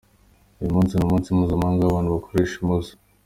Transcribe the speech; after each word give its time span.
Uyu 0.59 0.73
munsi 0.75 0.93
ni 0.95 1.03
umunsi 1.05 1.27
mpuzamahanga 1.35 1.81
w’abantu 1.83 2.13
bakoresha 2.15 2.55
imoso. 2.63 2.91